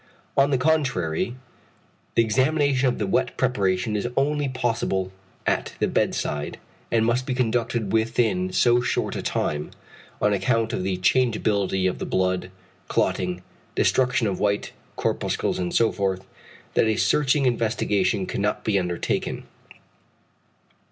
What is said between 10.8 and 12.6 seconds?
the changeability of the blood,